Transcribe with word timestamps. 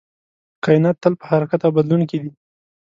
کائنات 0.65 0.95
تل 1.03 1.13
په 1.19 1.25
حرکت 1.31 1.61
او 1.63 1.71
بدلون 1.77 2.01
کې 2.09 2.17
دی. 2.21 2.31